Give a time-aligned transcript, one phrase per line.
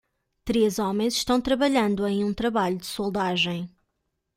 [0.43, 3.69] Três homens estão trabalhando em um trabalho de soldagem.